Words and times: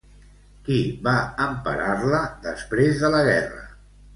Qui 0.67 0.77
va 1.07 1.13
emparar-la 1.45 2.23
després 2.49 3.01
de 3.07 3.13
la 3.17 3.25
Guerra? 3.33 3.63